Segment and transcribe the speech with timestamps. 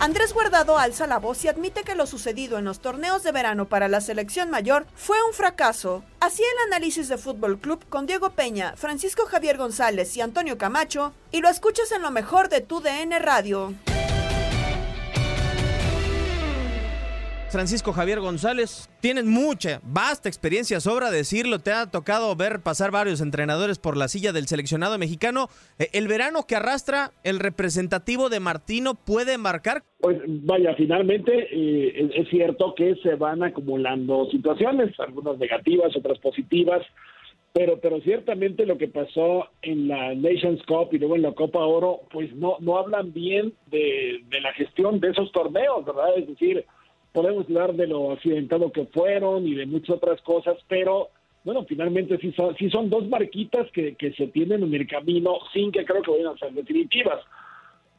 [0.00, 3.68] Andrés Guardado alza la voz y admite que lo sucedido en los torneos de verano
[3.68, 6.02] para la selección mayor fue un fracaso.
[6.20, 11.12] Así el análisis de Fútbol Club con Diego Peña, Francisco Javier González y Antonio Camacho,
[11.32, 13.74] y lo escuchas en lo mejor de tu DN Radio.
[17.50, 23.20] Francisco Javier González, tienes mucha, vasta experiencia, sobra decirlo, te ha tocado ver pasar varios
[23.20, 25.48] entrenadores por la silla del seleccionado mexicano.
[25.80, 29.82] Eh, ¿El verano que arrastra el representativo de Martino puede marcar?
[29.98, 36.86] Pues vaya, finalmente eh, es, cierto que se van acumulando situaciones, algunas negativas, otras positivas,
[37.52, 41.58] pero pero ciertamente lo que pasó en la Nations Cup y luego en la Copa
[41.58, 46.16] Oro, pues no no hablan bien de, de la gestión de esos torneos, ¿verdad?
[46.16, 46.64] Es decir,
[47.12, 51.10] podemos hablar de lo accidentado que fueron y de muchas otras cosas, pero
[51.44, 55.38] bueno, finalmente sí son, sí son dos marquitas que, que se tienen en el camino
[55.52, 57.20] sin que creo que vayan a ser definitivas.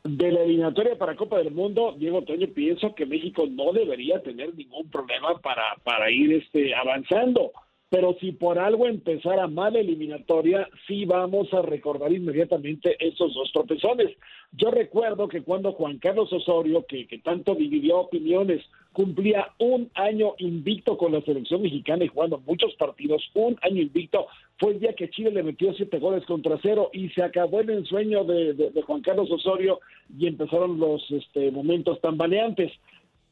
[0.03, 4.55] De la eliminatoria para Copa del Mundo, Diego Toño, pienso que México no debería tener
[4.55, 7.51] ningún problema para, para ir este, avanzando.
[7.91, 14.15] Pero si por algo empezara mal eliminatoria, sí vamos a recordar inmediatamente esos dos tropezones.
[14.53, 18.63] Yo recuerdo que cuando Juan Carlos Osorio, que, que tanto dividió opiniones,
[18.93, 24.27] cumplía un año invicto con la selección mexicana y jugando muchos partidos, un año invicto,
[24.57, 27.71] fue el día que Chile le metió siete goles contra cero y se acabó el
[27.71, 29.81] ensueño de, de, de Juan Carlos Osorio
[30.17, 32.71] y empezaron los este, momentos tambaleantes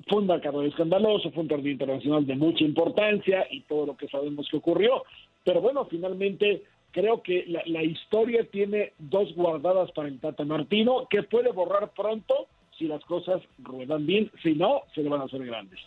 [0.08, 4.08] fue un marcador escandaloso, fue un torneo internacional de mucha importancia y todo lo que
[4.08, 5.04] sabemos que ocurrió.
[5.44, 11.08] Pero bueno, finalmente creo que la, la historia tiene dos guardadas para el Tata Martino
[11.10, 15.26] que puede borrar pronto si las cosas ruedan bien, si no, se le van a
[15.26, 15.80] hacer grandes.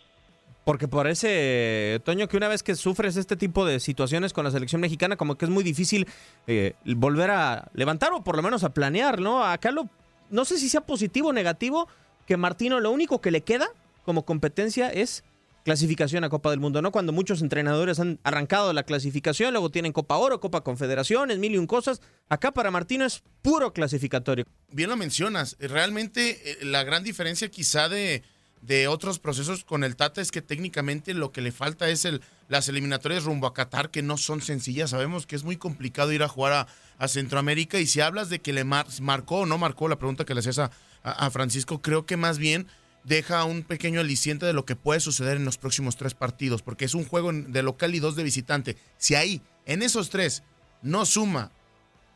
[0.63, 4.79] Porque parece, Toño, que una vez que sufres este tipo de situaciones con la selección
[4.79, 6.07] mexicana, como que es muy difícil
[6.47, 9.43] eh, volver a levantar o por lo menos a planear, ¿no?
[9.43, 9.89] Acá lo,
[10.29, 11.89] no sé si sea positivo o negativo,
[12.25, 13.67] que Martino lo único que le queda
[14.03, 15.23] como competencia es
[15.63, 16.91] clasificación a Copa del Mundo, ¿no?
[16.91, 21.57] Cuando muchos entrenadores han arrancado la clasificación, luego tienen Copa Oro, Copa Confederaciones, mil y
[21.57, 22.01] un cosas.
[22.27, 24.45] Acá para Martino es puro clasificatorio.
[24.71, 28.23] Bien lo mencionas, realmente eh, la gran diferencia quizá de,
[28.61, 32.21] de otros procesos con el Tata es que técnicamente lo que le falta es el,
[32.49, 34.89] las eliminatorias rumbo a Qatar, que no son sencillas.
[34.89, 36.67] Sabemos que es muy complicado ir a jugar a,
[36.97, 40.25] a Centroamérica y si hablas de que le mar, marcó o no marcó la pregunta
[40.25, 40.71] que le hacías a,
[41.03, 42.67] a Francisco, creo que más bien
[43.03, 46.85] deja un pequeño aliciente de lo que puede suceder en los próximos tres partidos, porque
[46.85, 48.77] es un juego de local y dos de visitante.
[48.97, 50.43] Si ahí, en esos tres,
[50.81, 51.51] no suma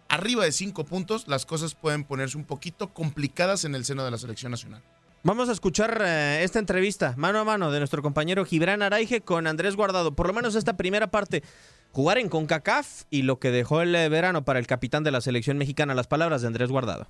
[0.09, 4.11] arriba de cinco puntos, las cosas pueden ponerse un poquito complicadas en el seno de
[4.11, 4.81] la selección nacional.
[5.23, 9.47] Vamos a escuchar eh, esta entrevista mano a mano de nuestro compañero Gibran Araige con
[9.47, 11.43] Andrés Guardado, por lo menos esta primera parte.
[11.91, 15.19] jugar en CONCACAF y lo que dejó el eh, verano para el capitán de la
[15.19, 15.95] selección mexicana.
[15.95, 17.09] Las palabras de Andrés Guardado.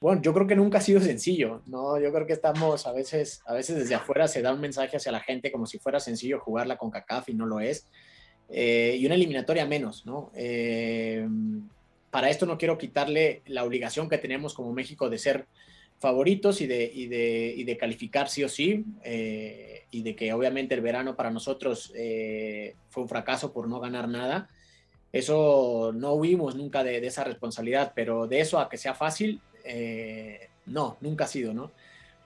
[0.00, 2.00] Bueno, yo creo que nunca ha sido sencillo, ¿no?
[2.00, 5.12] Yo creo que estamos, a veces, a veces desde afuera se da un mensaje hacia
[5.12, 7.86] la gente como si fuera sencillo jugarla con CACAF y no lo es.
[8.48, 10.32] Eh, y una eliminatoria menos, ¿no?
[10.34, 11.28] Eh,
[12.10, 15.46] para esto no quiero quitarle la obligación que tenemos como México de ser
[15.98, 20.32] favoritos y de, y de, y de calificar sí o sí, eh, y de que
[20.32, 21.92] obviamente el verano para nosotros
[22.88, 24.48] fue un fracaso por no ganar nada.
[25.12, 29.42] Eso no huimos nunca de, de esa responsabilidad, pero de eso a que sea fácil,
[29.64, 31.70] eh, no, nunca ha sido, ¿no?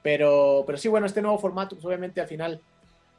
[0.03, 2.61] Pero, pero sí, bueno, este nuevo formato, pues obviamente al final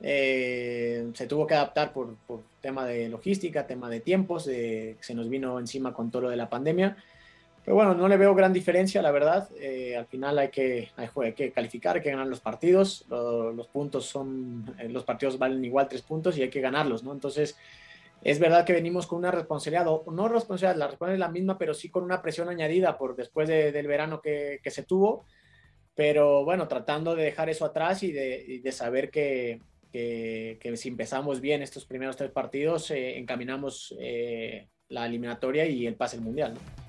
[0.01, 5.29] eh, se tuvo que adaptar por, por, tema de logística, tema de tiempos, se nos
[5.29, 6.97] vino encima con todo lo de la pandemia.
[7.65, 9.49] Pero bueno, no le veo gran diferencia, la verdad.
[9.59, 13.05] Eh, al final hay que, hay, que calificar, hay que ganar los partidos.
[13.09, 17.11] Los puntos son, los partidos valen igual tres puntos y hay que ganarlos, ¿no?
[17.11, 17.57] Entonces,
[18.21, 21.57] es verdad que venimos con una responsabilidad, o no responsabilidad, la responsabilidad es la misma,
[21.57, 25.25] pero sí con una presión añadida por después de, del verano que, se tuvo.
[25.93, 31.85] Pero bueno, tratando de dejar eso atrás y de, saber que, si empezamos bien estos
[31.85, 36.55] primeros tres partidos, eh, encaminamos eh, la eliminatoria y el pase al mundial.
[36.55, 36.84] ¿no?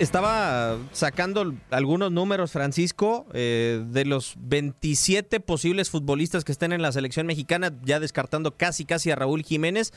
[0.00, 6.90] Estaba sacando algunos números, Francisco, eh, de los 27 posibles futbolistas que estén en la
[6.90, 9.92] selección mexicana, ya descartando casi casi a Raúl Jiménez,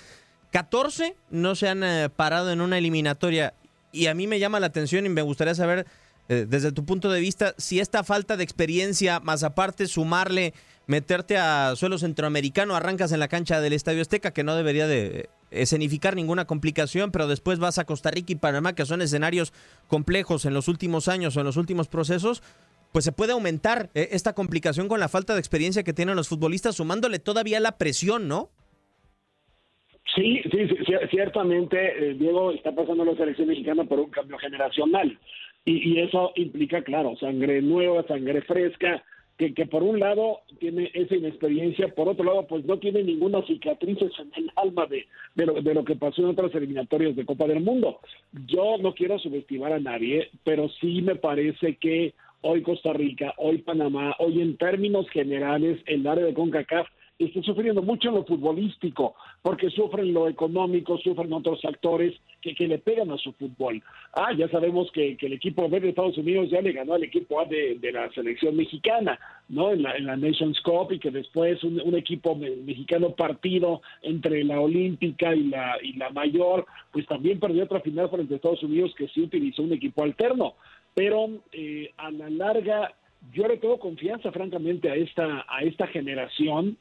[0.51, 3.55] 14 no se han eh, parado en una eliminatoria.
[3.91, 5.87] Y a mí me llama la atención y me gustaría saber,
[6.29, 10.53] eh, desde tu punto de vista, si esta falta de experiencia, más aparte sumarle
[10.85, 15.29] meterte a suelo centroamericano, arrancas en la cancha del Estadio Azteca, que no debería de
[15.51, 19.53] escenificar ninguna complicación, pero después vas a Costa Rica y Panamá, que son escenarios
[19.87, 22.43] complejos en los últimos años o en los últimos procesos,
[22.91, 26.29] pues se puede aumentar eh, esta complicación con la falta de experiencia que tienen los
[26.29, 28.49] futbolistas, sumándole todavía la presión, ¿no?
[30.15, 30.67] Sí, sí,
[31.11, 35.19] ciertamente, eh, Diego, está pasando la selección mexicana por un cambio generacional.
[35.65, 39.03] Y, y eso implica, claro, sangre nueva, sangre fresca,
[39.37, 43.41] que, que, por un lado tiene esa inexperiencia, por otro lado, pues no tiene ninguna
[43.43, 45.05] cicatriz en el alma de,
[45.45, 47.99] lo, de lo que pasó en otras eliminatorias de Copa del Mundo.
[48.47, 53.59] Yo no quiero subestimar a nadie, pero sí me parece que hoy Costa Rica, hoy
[53.59, 56.87] Panamá, hoy en términos generales el área de CONCACAF
[57.19, 62.67] está sufriendo mucho en lo futbolístico, porque sufren lo económico, sufren otros factores que, que
[62.67, 63.81] le pegan a su fútbol.
[64.13, 67.03] Ah, ya sabemos que, que, el equipo B de Estados Unidos ya le ganó al
[67.03, 69.19] equipo A de, de la selección mexicana,
[69.49, 69.71] ¿no?
[69.71, 74.43] En la, en la, Nations Cup y que después un, un, equipo mexicano partido entre
[74.43, 78.63] la olímpica y la, y la mayor, pues también perdió otra final frente a Estados
[78.63, 80.53] Unidos que sí utilizó un equipo alterno.
[80.93, 82.93] Pero eh, a la larga,
[83.33, 86.77] yo le tengo confianza, francamente, a esta, a esta generación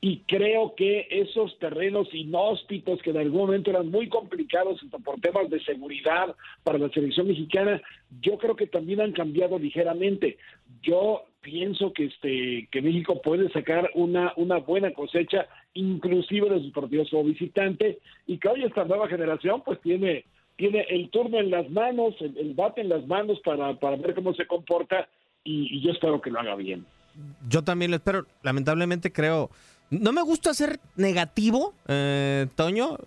[0.00, 5.48] y creo que esos terrenos inhóspitos que en algún momento eran muy complicados por temas
[5.48, 7.80] de seguridad para la selección mexicana,
[8.20, 10.36] yo creo que también han cambiado ligeramente.
[10.82, 16.72] Yo pienso que este que México puede sacar una una buena cosecha inclusive de sus
[16.72, 20.24] partidos como visitante y que hoy esta nueva generación pues tiene
[20.56, 24.34] tiene el turno en las manos, el, bate en las manos para, para ver cómo
[24.34, 25.08] se comporta
[25.44, 26.84] y, y yo espero que lo haga bien.
[27.48, 28.26] Yo también lo espero.
[28.42, 29.50] Lamentablemente creo
[29.90, 32.98] no me gusta ser negativo, eh, Toño.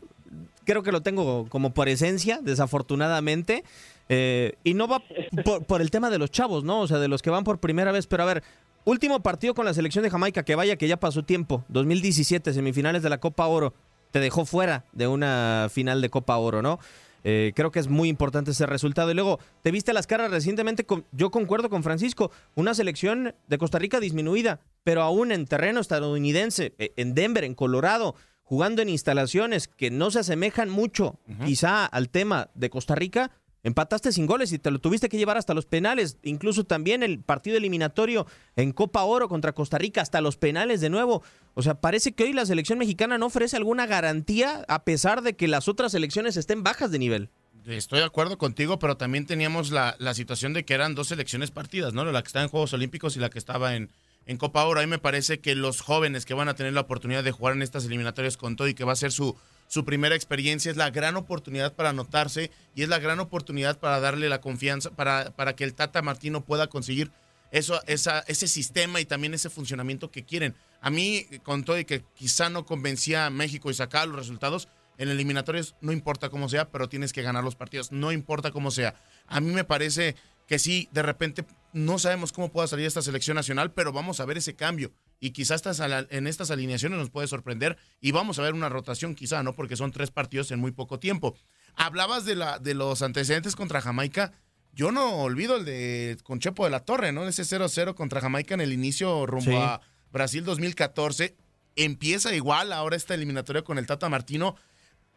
[0.66, 3.64] Creo que lo tengo como por esencia, desafortunadamente.
[4.08, 5.02] Eh, y no va
[5.44, 6.82] por, por, el tema de los chavos, ¿no?
[6.82, 8.08] O sea, de los que van por primera vez.
[8.08, 8.44] Pero a ver,
[8.86, 11.64] último partido con la selección de Jamaica, que vaya que ya pasó tiempo.
[11.70, 13.74] 2017, semifinales de la Copa Oro.
[14.12, 16.80] Te dejó fuera de una final de Copa Oro, ¿no?
[17.24, 19.12] Eh, creo que es muy importante ese resultado.
[19.12, 23.58] Y luego, te viste las caras recientemente, con, yo concuerdo con Francisco, una selección de
[23.58, 28.90] Costa Rica disminuida, pero aún en terreno estadounidense, eh, en Denver, en Colorado, jugando en
[28.90, 31.46] instalaciones que no se asemejan mucho uh -huh.
[31.46, 33.32] quizá al tema de Costa Rica,
[33.64, 37.20] empataste sin goles y te lo tuviste que llevar hasta los penales, incluso también el
[37.20, 38.26] partido eliminatorio
[38.56, 41.24] en Copa Oro contra Costa Rica, hasta los penales de nuevo.
[41.56, 45.36] O sea, parece que hoy la selección mexicana no ofrece alguna garantía a pesar de
[45.36, 47.30] que las otras selecciones estén bajas de nivel.
[47.66, 51.52] Estoy de acuerdo contigo, pero también teníamos la, la situación de que eran dos selecciones
[51.52, 52.06] partidas, ¿no?
[52.06, 53.92] La que estaba en Juegos Olímpicos y la que estaba en,
[54.30, 54.80] en Copa Oro.
[54.80, 57.56] A mí me parece que los jóvenes que van a tener la oportunidad de jugar
[57.56, 59.36] en estas eliminatorias con todo y que va a ser su,
[59.68, 64.00] su primera experiencia es la gran oportunidad para anotarse y es la gran oportunidad para
[64.00, 67.12] darle la confianza, para, para que el Tata Martino pueda conseguir
[67.50, 70.54] eso, esa, ese sistema y también ese funcionamiento que quieren.
[70.80, 74.68] A mí, con todo y que quizá no convencía a México y sacaba los resultados,
[75.00, 78.70] en eliminatorios no importa cómo sea, pero tienes que ganar los partidos, no importa cómo
[78.70, 78.94] sea.
[79.26, 80.16] A mí me parece
[80.50, 84.26] que sí, de repente no sabemos cómo pueda salir esta selección nacional, pero vamos a
[84.26, 84.92] ver ese cambio.
[85.20, 85.62] y quizás
[86.10, 89.54] en estas alineaciones nos puede sorprender y vamos a ver una rotación quizá, ¿no?
[89.54, 91.36] Porque son tres partidos en muy poco tiempo.
[91.76, 94.34] Hablabas de, la, de los antecedentes contra Jamaica.
[94.74, 97.28] Yo no olvido el de con Chepo de la Torre, ¿no?
[97.28, 101.36] Ese 0-0 contra Jamaica en el inicio rumbo a Brasil 2014.
[101.76, 104.56] Empieza igual ahora esta eliminatoria con el Tata Martino.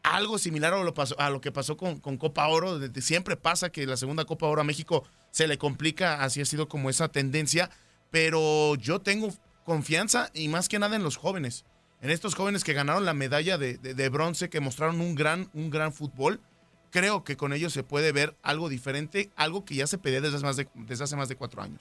[0.03, 2.81] Algo similar a lo, a lo que pasó con, Copa Oro.
[3.01, 6.23] siempre pasa que la segunda Copa Oro a México se le complica.
[6.23, 7.71] Así ha sido como esa tendencia.
[8.11, 9.33] Pero yo tengo
[9.65, 11.65] confianza y más que nada en los jóvenes.
[12.01, 15.71] En estos jóvenes que ganaron la medalla de, de, bronce, que mostraron un gran, un
[15.71, 16.41] gran fútbol
[16.93, 20.39] creo que con ellos se puede ver algo diferente, algo que ya se pedía desde,
[20.39, 21.81] de, desde hace más de cuatro años.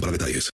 [0.00, 0.50] para detalles.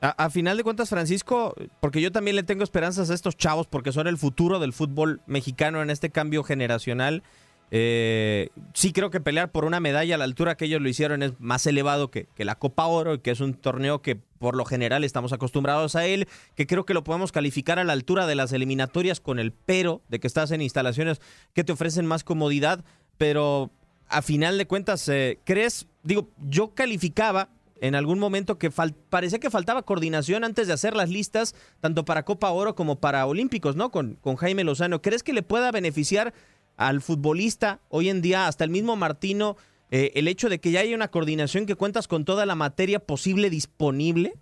[0.00, 3.90] A, final de cuentas, Francisco, porque yo también le tengo esperanzas a estos chavos porque
[3.90, 7.22] son el futuro del fútbol mexicano en este cambio generacional.
[7.70, 11.22] Eh, sí creo que pelear por una medalla a la altura que ellos lo hicieron
[11.22, 14.66] es más elevado que, que, la Copa Oro, que es un torneo que por lo
[14.66, 18.34] general estamos acostumbrados a él, que creo que lo podemos calificar a la altura de
[18.34, 21.22] las eliminatorias con el pero de que estás en instalaciones
[21.54, 22.84] que te ofrecen más comodidad,
[23.16, 23.70] pero
[24.08, 25.86] a final de cuentas, eh, ¿crees?
[26.02, 27.48] Digo, yo calificaba
[27.80, 28.70] en algún momento que
[29.10, 33.26] parecía que faltaba coordinación antes de hacer las listas, tanto para Copa Oro como para
[33.26, 33.90] Olímpicos, ¿no?
[33.90, 35.02] Con, con Jaime Lozano.
[35.02, 36.32] ¿Crees que le pueda beneficiar
[36.76, 39.56] al futbolista hoy en día, hasta el mismo Martino,
[39.90, 43.00] eh, el hecho de que ya haya una coordinación que cuentas con toda la materia
[43.00, 44.32] posible disponible?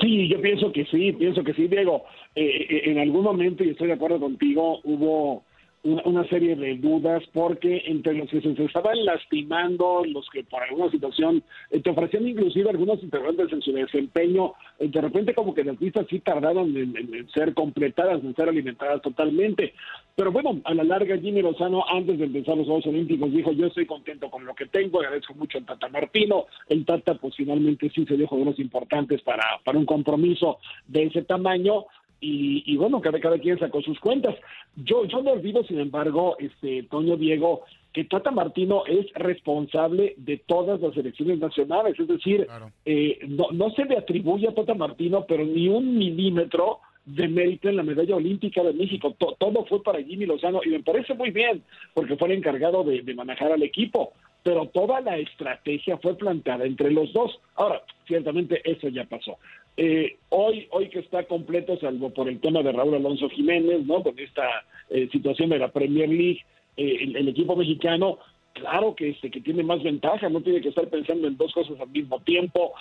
[0.00, 2.04] Sí, yo pienso que sí, pienso que sí, Diego.
[2.34, 5.44] Eh, en algún momento, y estoy de acuerdo contigo, hubo
[5.82, 10.90] una, serie de dudas porque entre los que se estaban lastimando, los que por alguna
[10.90, 15.64] situación eh, te ofrecían inclusive algunos integrantes en su desempeño, eh, de repente como que
[15.64, 19.72] las listas sí tardaron en, ser completadas, en ser alimentadas totalmente.
[20.14, 23.66] Pero bueno, a la larga Jimmy Lozano antes de empezar los Juegos Olímpicos dijo yo
[23.66, 27.90] estoy contento con lo que tengo, agradezco mucho al Tata Martino, el Tata pues finalmente
[27.94, 31.86] sí se dio juegos importantes para, para un compromiso de ese tamaño,
[32.20, 34.36] y, bueno, cada, cada quien sacó sus cuentas.
[34.76, 37.62] Yo, yo no olvido, sin embargo, este Toño Diego,
[37.92, 42.46] que Tata Martino es responsable de todas las elecciones nacionales, es decir,
[42.84, 47.68] eh, no, no se le atribuye a Tata Martino, pero ni un milímetro de mérito
[47.68, 49.16] en la medalla olímpica de México.
[49.18, 51.62] todo fue para Jimmy Lozano y me parece muy bien,
[51.94, 54.12] porque fue el encargado de, de manejar al equipo
[54.42, 57.38] pero toda la estrategia fue planteada entre los dos.
[57.56, 59.38] Ahora, ciertamente eso ya pasó.
[59.82, 64.02] Eh, hoy, hoy que está completo, salvo por el tema de Raúl Alonso Jiménez, ¿no?
[64.02, 64.46] Con esta
[64.90, 66.44] eh, situación de la Premier League,
[66.76, 68.18] eh, el, equipo mexicano,
[68.52, 71.80] claro que, este, que tiene más ventaja, no tiene que estar pensando en dos cosas
[71.80, 72.74] al mismo tiempo.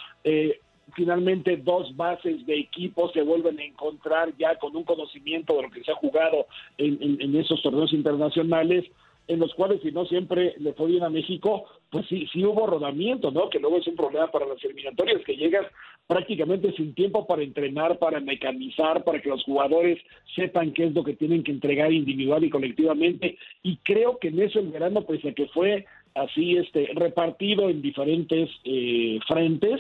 [0.94, 5.70] finalmente, dos bases de equipo se vuelven a encontrar ya con un conocimiento de lo
[5.70, 8.84] que se ha jugado en esos torneos internacionales
[9.30, 12.66] en los cuales si no siempre le fue bien a México, pues sí, sí hubo
[12.66, 13.48] rodamiento, ¿no?
[13.48, 15.68] Que luego es un problema para las eliminatorias, que llegas
[16.08, 20.00] prácticamente sin tiempo para entrenar, para mecanizar, para que los jugadores
[20.36, 23.38] sepan qué es lo que tienen que entregar individual y colectivamente.
[23.62, 28.50] Y creo que en eso el verano, pues que fue así este repartido en diferentes
[28.64, 29.80] eh, frentes,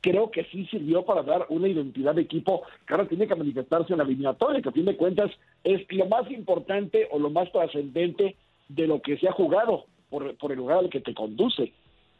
[0.00, 3.92] creo que sí sirvió para dar una identidad de equipo que ahora tiene que manifestarse
[3.92, 5.30] en la eliminatoria, que a fin de cuentas
[5.62, 8.34] es lo más importante o lo más trascendente
[8.68, 11.72] de lo que se ha jugado por, por el lugar al que te conduce.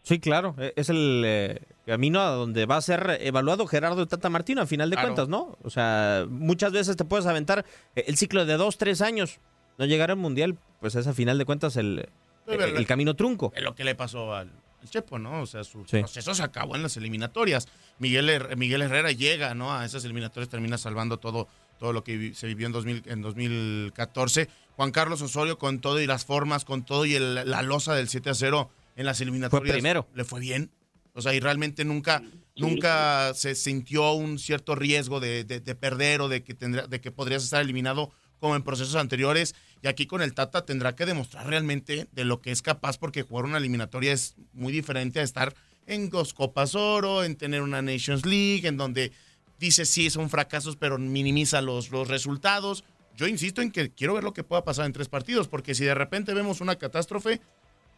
[0.02, 4.30] Sí, claro, e, es el eh, camino a donde va a ser evaluado Gerardo Tata
[4.30, 5.58] Martino, a final de cuentas, ¿no?
[5.62, 7.64] O sea, muchas veces te puedes aventar
[7.94, 9.40] el ciclo de dos, tres años,
[9.76, 12.08] no llegar al Mundial, pues es a final de cuentas el,
[12.46, 13.52] el, camino trunco.
[13.54, 14.50] Es lo que le pasó al,
[14.88, 15.42] Chepo, ¿no?
[15.42, 17.68] O sea, su proceso se acabó en las eliminatorias.
[17.98, 19.74] Miguel, Miguel Herrera llega, ¿no?
[19.74, 21.48] A esas eliminatorias termina salvando todo
[21.78, 24.48] todo lo que se vivió en, 2000, en 2014.
[24.76, 28.30] Juan Carlos Osorio con todo y las formas, con todo y la losa del 7
[28.30, 29.72] a 0 en las eliminatorias.
[29.72, 30.08] primero.
[30.14, 30.70] Le fue bien.
[31.14, 32.22] O sea, y realmente nunca,
[32.56, 35.44] nunca se sintió un cierto riesgo de,
[35.80, 39.54] perder o de que, tendría, de que podrías estar eliminado como en procesos anteriores.
[39.82, 43.22] Y aquí con el Tata tendrá que demostrar realmente de lo que es capaz, porque
[43.22, 45.54] jugar una eliminatoria es muy diferente a estar
[45.86, 49.10] en dos Copas Oro, en tener una Nations League, en donde
[49.58, 52.84] dice sí, son fracasos, pero minimiza los, los resultados.
[53.16, 55.84] Yo insisto en que quiero ver lo que pueda pasar en tres partidos, porque si
[55.84, 57.40] de repente vemos una catástrofe,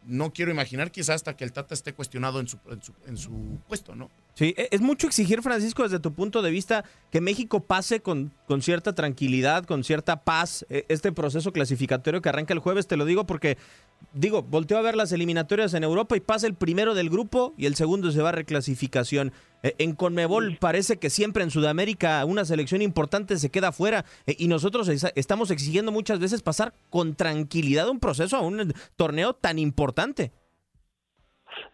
[0.03, 2.57] no quiero imaginar quizás hasta que el Tata esté cuestionado en su,
[3.05, 4.09] en su, puesto, ¿no?
[4.33, 8.33] Sí, e, es mucho exigir, Francisco, desde tu punto de vista, que México pase con,
[8.47, 12.97] con cierta tranquilidad, con cierta paz, e, este proceso clasificatorio que arranca el jueves, te
[12.97, 13.57] lo digo porque,
[14.13, 17.65] digo, volteo a ver las eliminatorias en Europa y pasa el primero del grupo y
[17.65, 19.31] el segundo se va a reclasificación.
[19.63, 24.47] E, en Conmebol parece que siempre en Sudamérica una selección importante se queda fuera y
[24.47, 30.31] nosotros estamos exigiendo muchas veces pasar con tranquilidad un proceso a un torneo tan importante.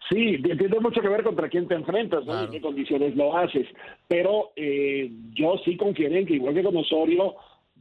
[0.08, 2.44] Sí, tiene mucho que ver contra quién te enfrentas, ¿no?
[2.44, 3.66] en qué condiciones lo haces.
[4.06, 7.34] Pero eh, yo sí confío en que, igual que con Osorio,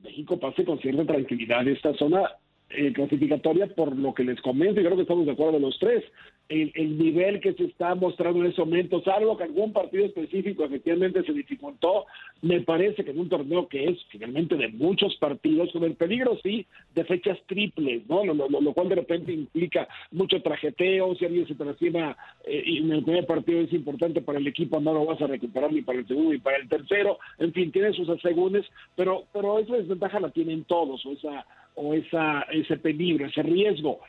[0.04, 2.30] México pase con cierta tranquilidad esta zona
[2.70, 6.04] eh, clasificatoria por lo que les comento, y creo que estamos de acuerdo los tres
[6.50, 11.24] el, nivel que se está mostrando en ese momento, salvo que algún partido específico efectivamente
[11.24, 12.06] se dificultó,
[12.41, 16.38] me parece que en un torneo que es finalmente de muchos partidos, con el peligro
[16.41, 16.65] sí
[16.96, 18.24] de fechas triples, ¿no?
[18.24, 23.04] Lo, cual de repente implica mucho trajeteo, si alguien se te eh, y en el
[23.04, 26.08] primer partido es importante para el equipo, no lo vas a recuperar ni para el
[26.08, 28.65] segundo ni para el tercero, en fin, tiene sus asegúnes,
[28.96, 31.46] pero, pero esa desventaja la tienen todos, o esa,
[31.78, 34.00] o esa, ese peligro, ese riesgo.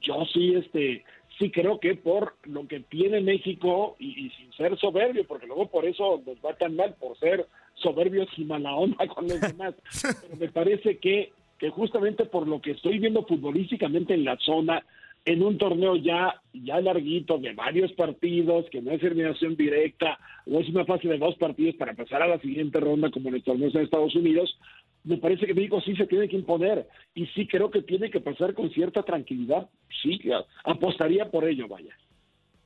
[0.00, 1.04] Yo sí, este,
[1.38, 5.86] sí creo que por lo que tiene México y, sin ser soberbio, porque luego por
[5.86, 10.36] eso nos va tan mal, por ser soberbios y mala onda con los demás, pero
[10.36, 14.84] me parece que, que justamente por lo que estoy viendo futbolísticamente en la zona,
[15.24, 20.60] en un torneo ya, ya larguito de varios partidos, que no es eliminación directa, o
[20.60, 23.42] es una fase de dos partidos para pasar a la siguiente ronda como en el
[23.42, 24.58] torneo de Estados Unidos,
[25.04, 28.20] me parece que México sí se tiene que imponer y sí creo que tiene que
[28.20, 29.68] pasar con cierta tranquilidad.
[30.02, 30.18] Sí,
[30.64, 31.96] apostaría por ello, vaya.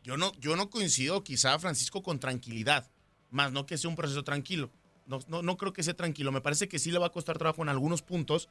[0.05, 2.89] Yo no, yo no coincido quizá, Francisco, con tranquilidad,
[3.31, 4.71] más no que sea un proceso tranquilo.
[5.07, 6.33] No, no, no creo que sea tranquilo.
[6.33, 8.49] Me parece que sí le va a costar trabajo en algunos puntos,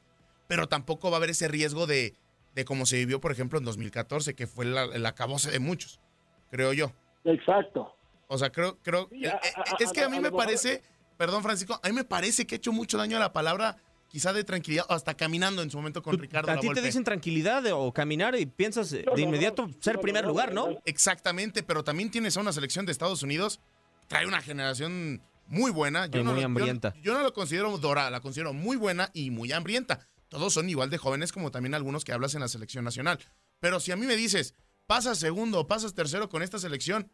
[0.48, 2.14] pero tampoco va a haber ese riesgo de,
[2.56, 6.02] de como se vivió, por ejemplo, en 2014, que fue el acabose de muchos,
[6.50, 6.92] creo yo.
[7.24, 7.94] Exacto.
[8.28, 9.40] O sea, creo, creo, eh, eh,
[9.80, 10.82] es que a mí me parece
[11.18, 13.78] perdón Francisco, a mí me parece que ha hecho mucho daño a la palabra
[14.08, 16.52] quizá de tranquilidad, hasta caminando en su momento con Ricardo.
[16.52, 20.78] A ti te dicen tranquilidad o caminar y piensas de inmediato ser primer lugar, ¿no?
[20.86, 23.60] Exactamente, pero también tienes a una selección de Estados Unidos,
[24.08, 26.08] trae una generación muy buena.
[26.08, 26.94] Yo no, muy hambrienta.
[27.02, 30.00] Yo, no la considero dorada, la considero muy buena y muy hambrienta.
[30.30, 33.20] Todos son igual de jóvenes como también algunos que hablas en la selección nacional.
[33.60, 34.54] Pero si a mí me dices,
[34.86, 37.12] pasas segundo o pasas tercero con esta selección,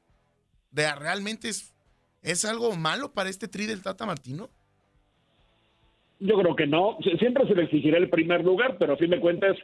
[0.71, 1.72] de realmente es
[2.23, 4.49] ¿Es algo malo para este tri del Tata Martino?
[6.19, 6.97] Yo creo que no.
[7.19, 9.57] Siempre se le exigirá el primer lugar, pero a fin de cuentas,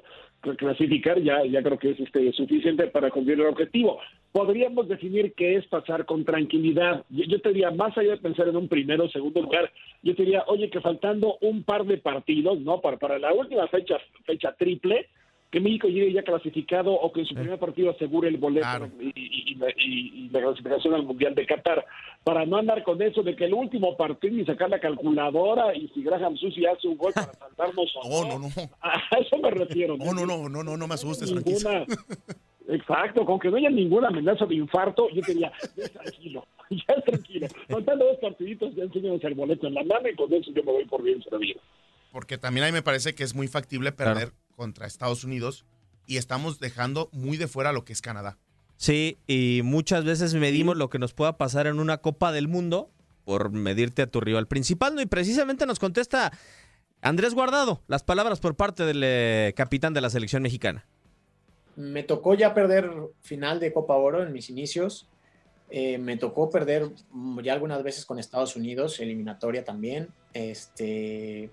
[0.58, 4.00] clasificar ya, ya creo que es este, suficiente para cumplir el objetivo.
[4.34, 7.06] Podríamos definir qué es pasar con tranquilidad.
[7.10, 9.72] Yo, te diría, más allá de pensar en un primero o segundo lugar,
[10.04, 12.82] yo te diría, oye, que faltando un par de partidos, ¿no?
[12.82, 13.96] Para, para la última fecha,
[14.26, 15.08] fecha triple,
[15.52, 19.58] que México llegue ya clasificado o que en su primer partido asegure el boleto y,
[20.32, 21.86] la, clasificación al Mundial de Qatar,
[22.24, 25.88] para no andar con eso de que el último partido y sacar la calculadora y
[25.90, 28.48] si Graham Susi hace un gol para saltarnos o no, no, no.
[28.82, 29.98] A eso me refiero.
[29.98, 31.86] No, no, no, no, no, no me asustes, ninguna,
[32.68, 37.48] Exacto, con que no haya ninguna amenaza de infarto, yo diría, ya tranquilo, ya tranquilo.
[37.68, 40.72] Faltando dos partiditos, ya enseñamos el boleto en la mano y con eso yo me
[40.74, 41.60] voy por bien servido.
[42.12, 45.64] Porque también a mí me parece que es muy factible perder contra Estados Unidos
[46.06, 48.38] y estamos dejando muy de fuera lo que es Canadá.
[48.76, 52.90] Sí, y muchas veces medimos lo que nos pueda pasar en una Copa del Mundo
[53.24, 55.02] por medirte a tu rival principal, ¿no?
[55.02, 56.34] Y precisamente nos contesta
[57.02, 60.86] Andrés Guardado las palabras por parte del eh, capitán de la selección mexicana.
[61.78, 62.92] Me tocó ya perder
[63.22, 65.08] final de Copa Oro en mis inicios.
[65.70, 66.90] Eh, me tocó perder
[67.44, 70.10] ya algunas veces con Estados Unidos, eliminatoria también.
[70.34, 71.50] Este,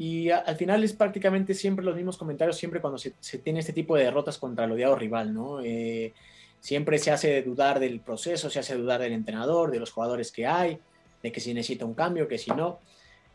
[0.00, 3.10] y al final es prácticamente siempre los mismos comentarios, siempre cuando se,
[3.44, 5.60] tiene este tipo de derrotas contra el odiado rival, ¿no?
[5.60, 6.14] Eh,
[6.58, 10.46] siempre se hace dudar del proceso, se hace dudar del entrenador, de los jugadores que
[10.46, 10.78] hay,
[11.22, 12.78] de que si necesita un cambio, que si no.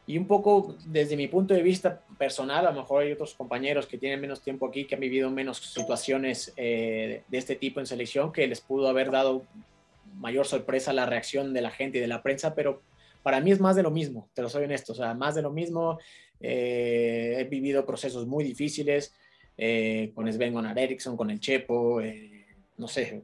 [0.07, 3.85] Y un poco desde mi punto de vista personal, a lo mejor hay otros compañeros
[3.85, 7.85] que tienen menos tiempo aquí, que han vivido menos situaciones eh, de este tipo en
[7.85, 9.43] selección, que les pudo haber dado
[10.15, 12.81] mayor sorpresa la reacción de la gente y de la prensa, pero
[13.21, 15.41] para mí es más de lo mismo, te lo soy honesto, o sea, más de
[15.41, 15.97] lo mismo.
[16.39, 19.13] Eh, he vivido procesos muy difíciles
[19.57, 22.45] eh, con Sven Gunnar Eriksson, con el Chepo, eh,
[22.77, 23.21] no sé,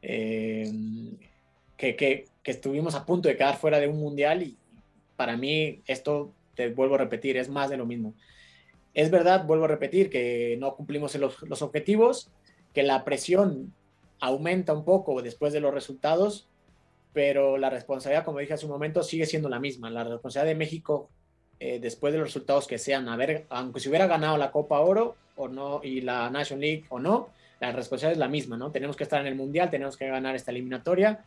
[0.00, 4.56] que, que, estuvimos a punto de quedar fuera de un mundial y
[5.16, 8.14] para mí esto, te vuelvo a repetir, es más de lo mismo.
[8.94, 12.30] Es verdad, vuelvo a repetir, que no cumplimos los, los objetivos,
[12.72, 13.74] que la presión
[14.20, 16.48] aumenta un poco después de los resultados,
[17.12, 19.90] pero la responsabilidad, como dije hace un momento, sigue siendo la misma.
[19.90, 21.10] La responsabilidad de México
[21.60, 24.78] eh, después de los resultados que sean, a ver, aunque se hubiera ganado la Copa
[24.78, 28.70] Oro o no, y la National League o no, la responsabilidad es la misma, ¿no?
[28.70, 31.24] Tenemos que estar en el Mundial, tenemos que ganar esta eliminatoria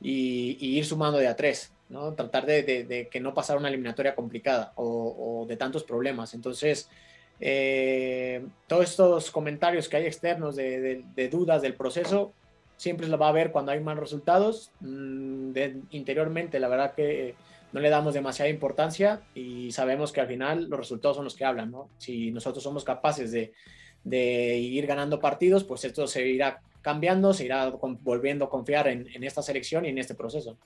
[0.00, 2.14] y, ir sumando de a tres, ¿no?
[2.14, 6.32] Tratar de, que no pasara una eliminatoria complicada o, de tantos problemas.
[6.32, 6.88] Entonces,
[7.38, 12.32] eh, todos estos comentarios que hay externos de, dudas del proceso,
[12.78, 14.70] siempre lo va a ver cuando hay malos resultados.
[14.80, 15.52] Mm,
[15.90, 17.34] interiormente, la verdad que
[17.72, 21.44] no le damos demasiada importancia y sabemos que al final los resultados son los que
[21.44, 21.88] hablan, ¿no?
[21.98, 23.52] Si nosotros somos capaces de,
[24.58, 29.42] ir ganando partidos, pues esto se irá cambiando, se irá volviendo a confiar en, esta
[29.42, 30.56] selección y en este proceso.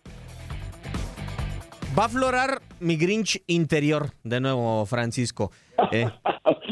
[1.99, 5.51] Va a aflorar mi Grinch interior de nuevo, Francisco.
[5.93, 6.07] Eh,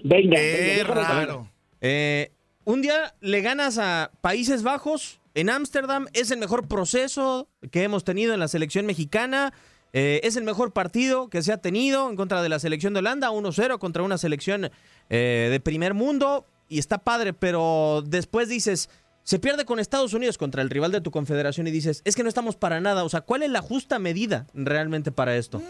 [0.04, 1.48] venga, qué raro.
[1.80, 2.30] Eh,
[2.64, 8.04] un día le ganas a Países Bajos en Ámsterdam, es el mejor proceso que hemos
[8.04, 9.54] tenido en la selección mexicana.
[9.92, 13.00] Eh, es el mejor partido que se ha tenido en contra de la selección de
[13.00, 14.70] Holanda, 1-0 contra una selección
[15.08, 18.90] eh, de primer mundo y está padre, pero después dices,
[19.22, 22.22] se pierde con Estados Unidos contra el rival de tu confederación y dices, es que
[22.22, 25.62] no estamos para nada, o sea, ¿cuál es la justa medida realmente para esto?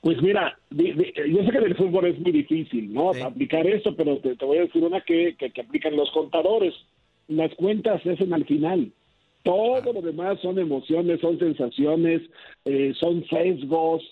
[0.00, 3.10] Pues mira, yo sé que en el fútbol es muy difícil, ¿no?
[3.10, 6.72] Aplicar eso, pero te, voy a decir una que, que, que aplican los contadores.
[7.28, 8.92] Las cuentas se hacen al final.
[9.42, 12.22] Todo lo demás son emociones, son sensaciones,
[12.64, 14.02] eh, son sesgos,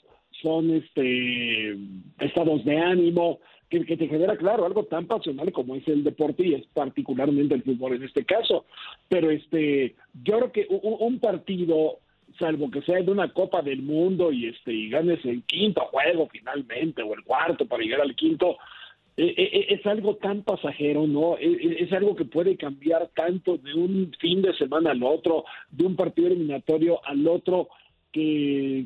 [0.42, 1.76] son este
[2.20, 6.54] estados de ánimo, que, te genera, claro, algo tan pasional como es el deporte y
[6.54, 8.64] es particularmente el fútbol en este caso.
[9.08, 11.98] Pero este, yo creo que un, un partido,
[12.38, 16.28] salvo que sea de una Copa del Mundo y este y ganes el quinto juego
[16.32, 18.56] finalmente o el cuarto para llegar al quinto,
[19.18, 21.36] es algo tan pasajero, ¿no?
[21.38, 25.96] Es, algo que puede cambiar tanto de un fin de semana al otro, de un
[25.96, 27.68] partido eliminatorio al otro,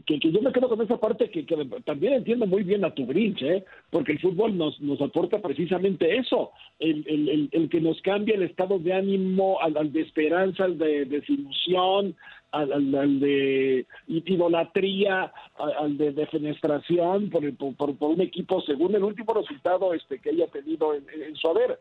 [0.06, 1.44] que, que, yo me quedo con esa parte que,
[1.84, 3.64] también entiendo muy bien a tu Grinch, ¿eh?
[3.90, 8.42] porque el fútbol nos, nos aporta precisamente eso, el, el, el, que nos cambia el
[8.42, 12.14] estado de ánimo al, de esperanza, al de desilusión,
[12.50, 19.94] al, de idolatría, al de defenestración por, por, por, un equipo según el último resultado
[19.94, 21.78] este que haya tenido en, su haber.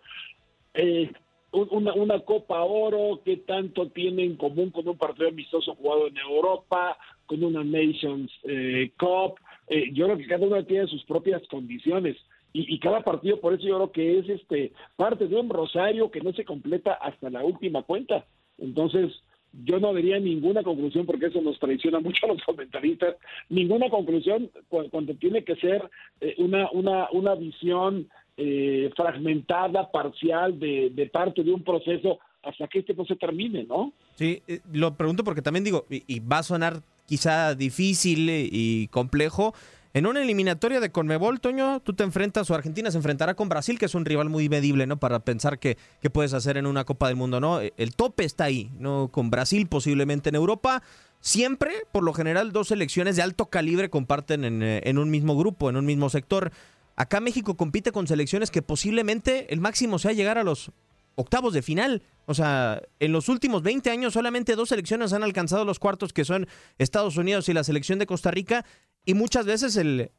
[0.73, 1.11] Eh,
[1.51, 6.17] una, una Copa Oro, que tanto tiene en común con un partido amistoso jugado en
[6.17, 9.39] Europa, con una Nations eh, Cup.
[9.67, 12.17] Eh, yo creo que cada uno tiene sus propias condiciones.
[12.53, 16.11] Y, y, cada partido, por eso yo creo que es este parte de un rosario
[16.11, 18.25] que no se completa hasta la última cuenta.
[18.57, 19.11] Entonces,
[19.53, 23.15] yo no vería ninguna conclusión, porque eso nos traiciona mucho a los comentaristas,
[23.49, 25.89] ninguna conclusión cuando, tiene que ser
[26.21, 32.67] eh, una, una, una visión eh, fragmentada, parcial de, de, parte de un proceso hasta
[32.67, 33.93] que este proceso termine, ¿no?
[34.15, 39.53] Sí, eh, lo pregunto porque también digo, y va a sonar quizá difícil y complejo,
[39.93, 43.77] en una eliminatoria de Conmebol, Toño, tú te enfrentas o Argentina se enfrentará con Brasil,
[43.77, 44.97] que es un rival muy medible, ¿no?
[44.97, 45.77] Para pensar que,
[46.13, 47.59] puedes hacer en una Copa del Mundo, ¿no?
[47.59, 49.09] El tope está ahí, ¿no?
[49.11, 50.81] Con Brasil posiblemente en Europa.
[51.19, 55.35] Siempre, por lo general, dos selecciones de alto calibre comparten en, eh, en un mismo
[55.35, 56.53] grupo, en un mismo sector.
[56.95, 60.71] Acá México compite con selecciones que posiblemente el máximo sea llegar a los
[61.15, 62.03] octavos de final.
[62.25, 66.25] O sea, en los últimos 20 años solamente dos selecciones han alcanzado los cuartos, que
[66.25, 68.65] son Estados Unidos y la selección de Costa Rica,
[69.05, 70.11] y muchas veces el,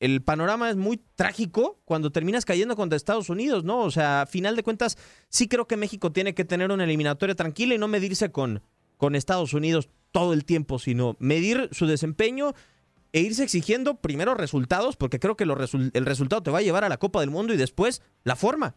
[0.00, 3.80] el panorama es muy trágico cuando terminas cayendo contra Estados Unidos, ¿no?
[3.80, 4.96] O sea, a final de cuentas,
[5.28, 8.62] sí creo que México tiene que tener una eliminatoria tranquila y no medirse con,
[8.96, 12.54] con Estados Unidos todo el tiempo, sino medir su desempeño
[13.12, 16.88] e irse exigiendo primero resultados, porque creo que el resultado te va a llevar a
[16.88, 18.74] la Copa del Mundo y después la forma.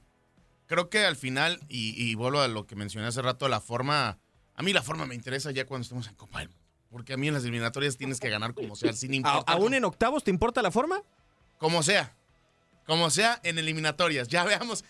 [0.67, 4.19] Creo que al final, y, vuelvo a lo que mencioné hace rato, la forma,
[4.55, 6.63] a mí la forma me interesa ya cuando estemos en Copa del Mundo.
[6.89, 9.43] Porque a mí en las eliminatorias tienes que ganar como sea, sin importar.
[9.47, 11.03] ¿Aún en octavos te importa la forma?
[11.57, 12.15] Como sea.
[12.85, 14.29] Como sea en eliminatorias.
[14.29, 14.85] Ya veamos.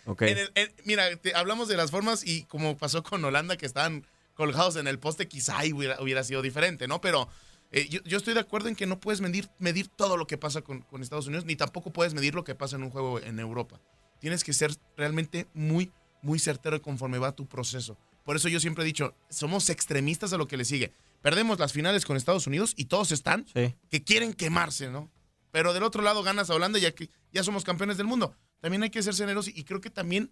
[0.84, 5.00] mira, hablamos de las formas y como pasó con Holanda, que estaban colgados en el
[5.00, 7.02] poste, quizá hubiera, hubiera sido diferente, ¿no?
[7.02, 7.28] Pero
[7.72, 10.62] eh, yo, estoy de acuerdo en que no puedes medir, medir todo lo que pasa
[10.62, 13.40] con, con, Estados Unidos, ni tampoco puedes medir lo que pasa en un juego en
[13.40, 13.80] Europa.
[14.20, 17.98] Tienes que ser realmente muy, muy certero conforme va tu proceso.
[18.26, 20.92] Por eso yo siempre he dicho, somos extremistas a lo que le sigue.
[21.22, 25.10] Perdemos las finales con Estados Unidos y todos están que quieren quemarse, ¿no?
[25.52, 28.36] Pero del otro lado ganas a Holanda ya que ya somos campeones del mundo.
[28.60, 30.32] También hay que ser generosos y creo que también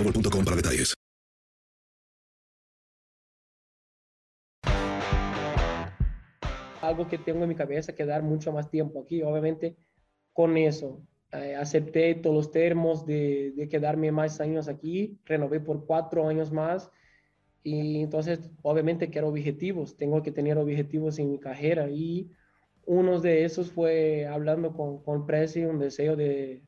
[0.03, 0.93] para detalles.
[6.81, 9.77] Algo que tengo en mi cabeza que dar mucho más tiempo aquí, obviamente
[10.33, 11.01] con eso.
[11.31, 16.51] Eh, acepté todos los términos de, de, quedarme más años aquí, renové por cuatro años
[16.51, 16.91] más
[17.63, 22.29] y entonces obviamente quiero objetivos, tengo que tener objetivos en mi carrera y
[22.85, 26.63] uno de esos fue hablando con, con Presi, un deseo de,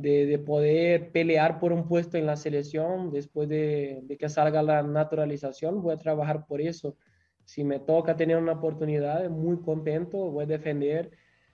[0.00, 5.82] de, poder pelear por un puesto en la selección después de, que salga la naturalización.
[5.82, 6.96] Voy a trabajar por eso.
[7.44, 11.10] Si me toca tener una oportunidad, muy contento, voy a defender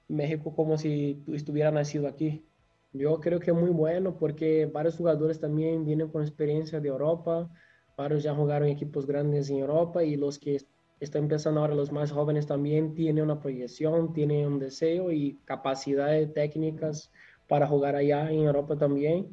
[0.09, 2.45] México como si estuviera nacido aquí.
[2.93, 7.51] Yo creo que es muy bueno porque varios jugadores también vienen con experiencia de Europa,
[7.97, 10.61] varios ya jugaron equipos grandes en Europa y los que
[11.01, 16.33] están empezando ahora, los más jóvenes también tienen una proyección, tienen un deseo y capacidades
[16.33, 17.11] técnicas
[17.49, 19.33] para jugar allá en Europa también.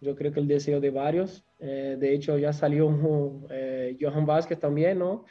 [0.00, 1.44] Yo creo que el deseo de varios.
[1.58, 5.24] Eh, de hecho, ya salió eh, Johan Vázquez también, ¿no?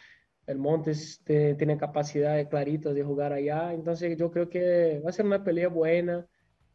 [0.48, 3.74] El Montes tiene capacidad clarita de jugar allá.
[3.74, 6.28] Entonces, yo creo que va a ser una pelea buena.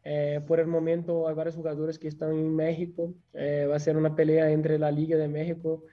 [0.03, 3.13] Eh, por el momento, hay varios jugadores que están en México.
[3.35, 5.83] va a ser una pelea entre la Liga de México.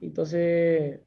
[0.00, 1.00] Entonces,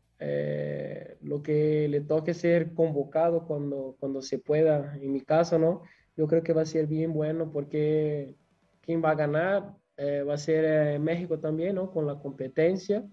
[1.21, 5.83] lo que le toque ser convocado cuando, cuando se pueda, en mi caso, ¿no?
[6.15, 8.35] Yo creo que va a ser bien bueno porque
[8.81, 11.91] quien va a ganar eh, va a ser eh, México también, ¿no?
[11.91, 13.05] Con la competencia,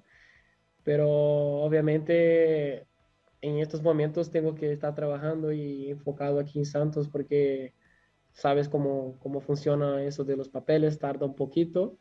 [0.84, 2.86] pero obviamente
[3.42, 7.74] en estos momentos tengo que estar trabajando y enfocado aquí en Santos porque
[8.32, 11.98] sabes cómo, cómo funciona eso de los papeles, tarda un poquito.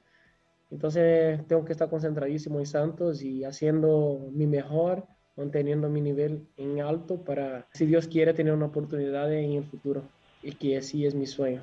[0.72, 6.82] Entonces tengo que estar concentradísimo en Santos y haciendo mi mejor manteniendo mi nivel en
[6.82, 10.04] alto para, si Dios quiere, tener una oportunidad en el futuro
[10.44, 11.62] y que así es mi sueño.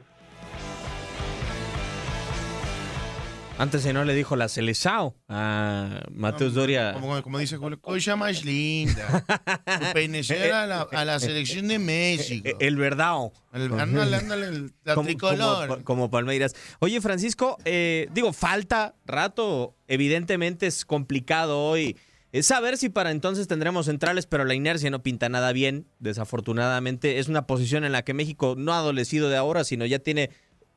[3.59, 6.93] Antes si no le dijo la Celesao a Mateus Doria.
[6.93, 9.25] Como, como dice Julio, cosa más linda.
[9.65, 12.51] Pertenecer a la, a la selección de México.
[12.61, 13.33] El verdao.
[13.55, 15.69] El- ándale, ándale, el- la Como- tricolor.
[15.69, 16.53] Como, como Palmeiras.
[16.81, 19.75] Oye, Francisco, eh, digo, falta rato.
[19.89, 21.97] Evidentemente es complicado hoy.
[22.37, 25.87] Es saber si para entonces tendremos centrales, pero la inercia no pinta nada bien.
[26.01, 30.01] Desafortunadamente es una posición en la que México no ha adolecido de ahora, sino ya
[30.01, 30.29] tiene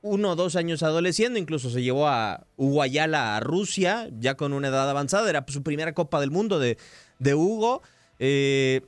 [0.02, 1.38] uno o dos años adoleciendo.
[1.38, 5.30] Incluso se llevó a Hugo Ayala a Rusia, ya con una edad avanzada.
[5.30, 6.78] Era su primera Copa del Mundo de,
[7.20, 7.82] de Hugo.
[8.20, 8.80] Eh,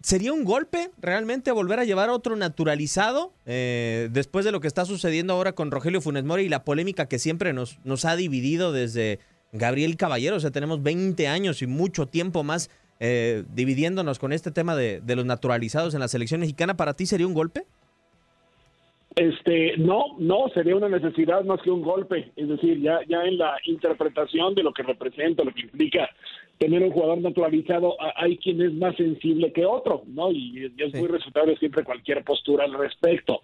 [0.00, 4.68] ¿Sería un golpe realmente volver a llevar a otro naturalizado eh, después de lo que
[4.68, 8.14] está sucediendo ahora con Rogelio Funes Mori y la polémica que siempre nos, nos ha
[8.14, 9.18] dividido desde
[9.54, 10.36] Gabriel Caballero?
[10.36, 15.00] O sea, tenemos 20 años y mucho tiempo más eh, dividiéndonos con este tema de,
[15.00, 16.76] de los naturalizados en la selección mexicana.
[16.76, 17.64] ¿Para ti sería un golpe?
[19.16, 22.32] Este, no, no, sería una necesidad más que un golpe.
[22.34, 26.10] Es decir, ya, ya en la interpretación de lo que representa, lo que implica
[26.58, 30.32] tener un jugador naturalizado, hay quien es más sensible que otro, ¿no?
[30.32, 33.42] Y, y es muy respetable siempre cualquier postura al respecto.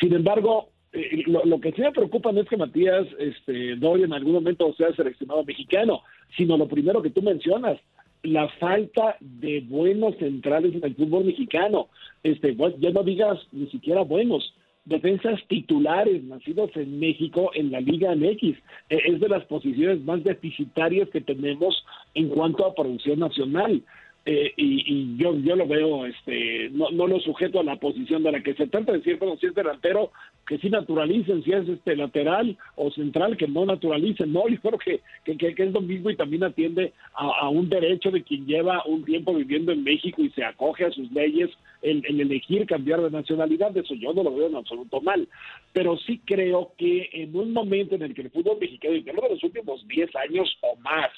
[0.00, 4.32] Sin embargo, eh, lo, que sí me preocupa no es que Matías este, en algún
[4.32, 6.02] momento sea seleccionado mexicano,
[6.36, 7.78] sino lo primero que tú mencionas,
[8.22, 11.88] la falta de buenos centrales en el fútbol mexicano.
[12.22, 18.14] Este, ya no digas ni siquiera buenos, defensas titulares nacidos en México en la Liga
[18.14, 18.42] MX.
[18.90, 23.82] Eh, Es de las posiciones más deficitarias que tenemos en cuanto a producción nacional.
[24.24, 28.22] Eh, y, y yo yo lo veo, este, no, no lo sujeto a la posición
[28.22, 30.12] de la que se trata de decir, bueno, si es delantero,
[30.46, 34.78] que sí naturalicen, si es este lateral o central, que no naturalicen, no, yo creo
[34.78, 38.84] que, que, que- es lo mismo y también atiende a, un derecho de quien lleva
[38.86, 41.50] un tiempo viviendo en México y se acoge a sus leyes
[41.82, 45.26] el, el elegir cambiar de nacionalidad, eso yo no lo veo en absoluto mal,
[45.72, 49.12] pero sí creo que en un momento en el que el fútbol mexicano, y de
[49.12, 51.10] los últimos 10 años o más,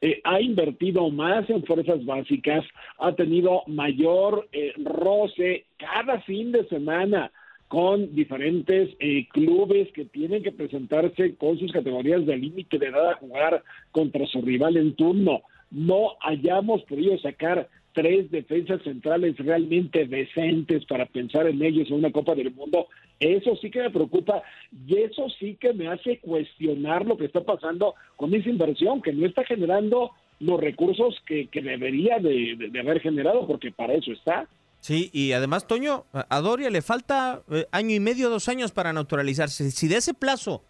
[0.00, 2.64] eh, ha invertido más en fuerzas básicas,
[2.98, 7.30] ha tenido mayor eh, roce cada fin de semana
[7.68, 13.10] con diferentes eh, clubes que tienen que presentarse con sus categorías de límite de edad
[13.10, 15.42] a jugar contra su rival en turno.
[15.70, 22.10] No hayamos podido sacar tres defensas centrales realmente decentes para pensar en ellos en una
[22.10, 22.88] Copa del Mundo,
[23.20, 24.42] eso sí que me preocupa
[24.86, 29.12] y eso sí que me hace cuestionar lo que está pasando con esa inversión, que
[29.12, 33.92] no está generando los recursos que, que debería de, de- de haber generado, porque para
[33.94, 34.48] eso está.
[34.80, 38.94] Sí, y además, Toño, a Doria le falta eh, año y medio, dos años para
[38.94, 39.70] naturalizarse.
[39.70, 40.64] Si de ese plazo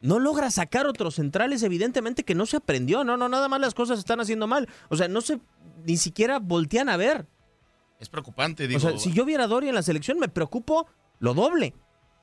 [0.00, 3.74] no logra sacar otros centrales, evidentemente que no se aprendió, no, no, nada más las
[3.74, 4.68] cosas están haciendo mal.
[4.90, 5.40] O sea, no se,
[5.84, 7.26] ni siquiera voltean a ver.
[7.98, 8.78] Es preocupante, digo.
[8.78, 10.86] O sea, si yo viera a Doria en la selección, me preocupo
[11.18, 11.74] lo doble.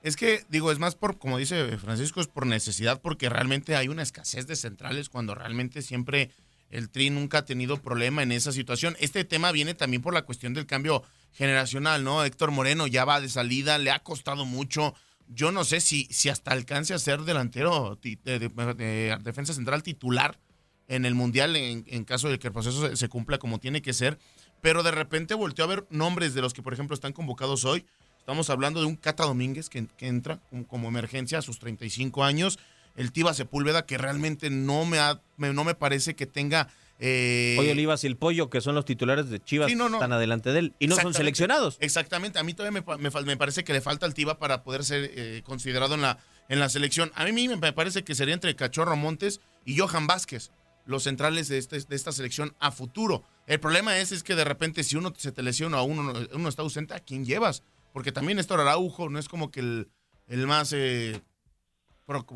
[0.04, 3.88] Es que, digo, es más por, como dice Francisco, es por necesidad, porque realmente hay
[3.88, 6.32] una escasez de centrales cuando realmente siempre
[6.72, 8.96] el Tri nunca ha tenido problema en esa situación.
[9.00, 12.24] Este tema viene también por la cuestión del cambio generacional, ¿no?
[12.24, 14.96] Héctor Moreno ya va de salida, le ha costado mucho.
[15.28, 20.40] Yo no sé si, si hasta alcance a ser delantero, de defensa central titular
[20.88, 23.82] en el Mundial, en, en caso de que el proceso se, se cumpla como tiene
[23.82, 24.18] que ser.
[24.62, 27.86] Pero de repente volteó a ver nombres de los que, por ejemplo, están convocados hoy.
[28.22, 32.24] Estamos hablando de un Cata Domínguez que, que entra como, como emergencia a sus 35
[32.24, 32.58] años.
[32.96, 36.68] El Tiba Sepúlveda, que realmente no me, ha- me- no me parece que tenga.
[37.00, 39.98] eh, Pollo Olivas y el Pollo, que son los titulares de Chivas, Sí, no, no.
[39.98, 40.74] están adelante de él.
[40.80, 41.78] Y no son seleccionados.
[41.80, 42.38] Exactamente.
[42.38, 45.42] A mí todavía me, me parece que le falta al Tiba para poder ser eh,
[45.44, 47.12] considerado en la, en la selección.
[47.16, 50.52] A mí me parece que sería entre Cachorro Montes y Johan Vázquez,
[50.86, 53.24] los centrales de, este- de esta selección a futuro.
[53.48, 56.50] El problema es, es que de repente si uno se te lesiona o uno, uno
[56.50, 57.64] está ausente, ¿a quién llevas?
[57.94, 59.92] Porque también Néstor Araujo no es como que el,
[60.28, 61.22] el más eh,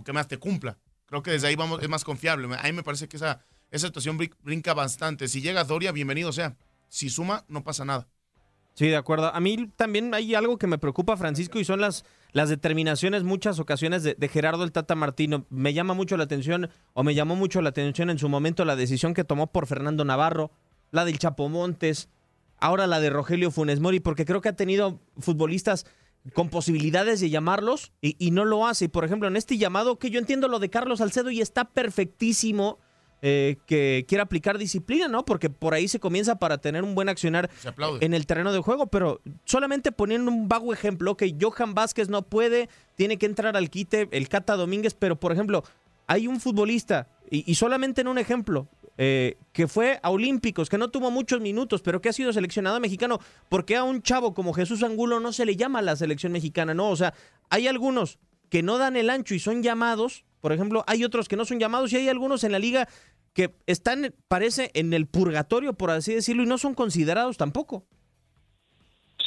[0.03, 0.77] que más te cumpla.
[1.05, 2.47] Creo que desde ahí vamos, es más confiable.
[2.55, 5.27] A mí me parece que esa, esa situación brin- brinca bastante.
[5.27, 6.57] Si llega Doria, bienvenido sea.
[6.89, 8.07] Si suma, no pasa nada.
[8.73, 9.33] Sí, de acuerdo.
[9.33, 13.59] A mí también hay algo que me preocupa, Francisco, y son las, las determinaciones, muchas
[13.59, 15.45] ocasiones, de, de Gerardo el Tata Martino.
[15.49, 18.75] Me llama mucho la atención, o me llamó mucho la atención en su momento la
[18.75, 20.51] decisión que tomó por Fernando Navarro,
[20.91, 22.09] la del Chapo Montes,
[22.65, 25.85] ahora la de Rogelio Funes Mori, porque creo que ha tenido futbolistas
[26.33, 28.85] con posibilidades de llamarlos y, y no lo hace.
[28.85, 31.65] Y por ejemplo, en este llamado, que yo entiendo lo de Carlos Salcedo y está
[31.65, 32.79] perfectísimo
[33.21, 35.25] eh, que quiera aplicar disciplina, ¿no?
[35.25, 37.49] Porque por ahí se comienza para tener un buen accionar
[38.01, 42.23] en el terreno de juego, pero solamente poniendo un vago ejemplo, que Johan Vázquez no
[42.23, 45.63] puede, tiene que entrar al quite el Cata Domínguez, pero por ejemplo,
[46.07, 50.77] hay un futbolista, y, y solamente en un ejemplo, eh, que fue a Olímpicos, que
[50.77, 53.19] no tuvo muchos minutos, pero que ha sido seleccionado mexicano,
[53.49, 56.31] ¿por qué a un chavo como Jesús Angulo no se le llama a la selección
[56.31, 56.73] mexicana?
[56.73, 57.13] No, o sea,
[57.49, 58.19] hay algunos
[58.49, 61.59] que no dan el ancho y son llamados, por ejemplo, hay otros que no son
[61.59, 62.87] llamados y hay algunos en la liga
[63.33, 67.85] que están, parece, en el purgatorio, por así decirlo, y no son considerados tampoco.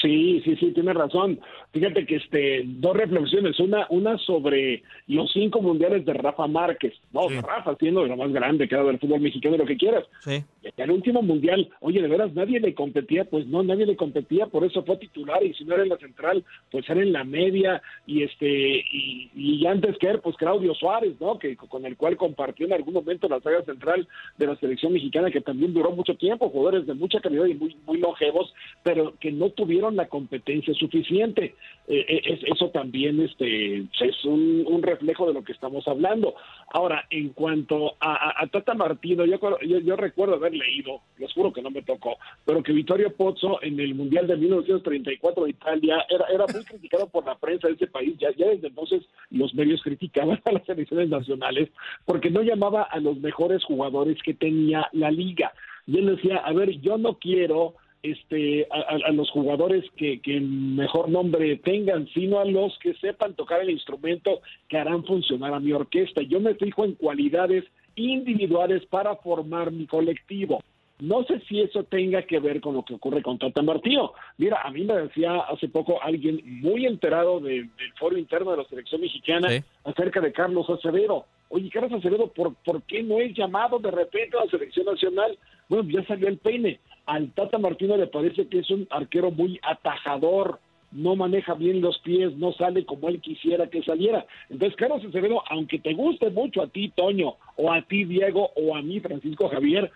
[0.00, 1.40] Sí, sí, sí, tiene razón.
[1.78, 6.92] Fíjate que este dos reflexiones, una una sobre los cinco mundiales de Rafa Márquez.
[7.12, 10.04] No, Rafa siendo lo más grande que ha dado el fútbol mexicano, lo que quieras.
[10.24, 10.42] Sí.
[10.76, 14.64] El último mundial, oye, de veras nadie le competía, pues no, nadie le competía, por
[14.64, 17.80] eso fue titular y si no era en la central, pues era en la media
[18.06, 21.38] y este y, y antes que él, pues Claudio Suárez, ¿no?
[21.38, 25.30] Que con el cual compartió en algún momento la saga central de la selección mexicana
[25.30, 28.52] que también duró mucho tiempo, jugadores de mucha calidad y muy muy longevos,
[28.82, 31.54] pero que no tuvieron la competencia suficiente.
[31.90, 36.34] Eh, eh, es, eso también este, es un, un, reflejo de lo que estamos hablando.
[36.70, 41.62] Ahora, en cuanto a, a, Tata Martino, yo, yo, recuerdo haber leído, les juro que
[41.62, 46.26] no me tocó, pero que Vittorio Pozzo en el Mundial de 1934 de Italia era,
[46.26, 48.18] era muy criticado por la prensa de ese país.
[48.18, 51.70] Ya, ya desde entonces los medios criticaban a las selecciones nacionales
[52.04, 55.54] porque no llamaba a los mejores jugadores que tenía la liga.
[55.86, 61.08] Y él decía, a ver, yo no quiero este, a, los jugadores que, que, mejor
[61.08, 65.72] nombre tengan, sino a los que sepan tocar el instrumento que harán funcionar a mi
[65.72, 66.22] orquesta.
[66.22, 67.64] Yo me fijo en cualidades
[67.96, 70.60] individuales para formar mi colectivo.
[71.00, 74.12] No sé si eso tenga que ver con lo que ocurre con Tata Martino.
[74.36, 78.56] Mira, a mí me decía hace poco alguien muy enterado de, del foro interno de
[78.58, 79.62] la selección mexicana sí.
[79.84, 81.26] acerca de Carlos Acevedo.
[81.50, 85.38] Oye, Carlos Acevedo, ¿por, ¿por qué no es llamado de repente a la selección nacional?
[85.68, 86.80] Bueno, ya salió el peine.
[87.06, 90.58] Al Tata Martino le parece que es un arquero muy atajador,
[90.90, 94.26] no maneja bien los pies, no sale como él quisiera que saliera.
[94.50, 98.76] Entonces, Carlos Acevedo, aunque te guste mucho a ti, Toño, o a ti, Diego, o
[98.76, 99.90] a mí, Francisco Javier,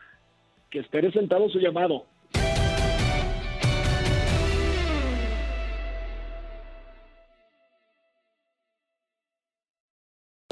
[0.73, 2.07] que espere sentado su llamado.